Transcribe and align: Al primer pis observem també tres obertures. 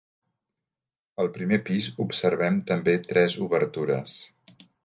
Al 1.25 1.29
primer 1.35 1.59
pis 1.69 1.89
observem 2.07 2.59
també 2.73 2.99
tres 3.13 3.39
obertures. 3.49 4.21